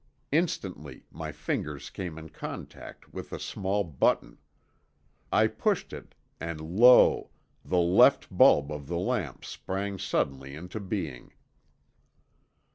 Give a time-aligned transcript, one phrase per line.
[0.31, 4.39] Instantly my fingers came in contact with a small button.
[5.31, 7.29] I pushed it, and lo!
[7.63, 11.33] the left bulb of the lamp sprang suddenly into being.